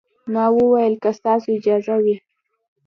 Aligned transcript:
ما 0.33 0.45
وويل 0.57 0.93
که 1.03 1.09
ستاسو 1.19 1.47
اجازه 1.57 1.93
وي. 2.03 2.15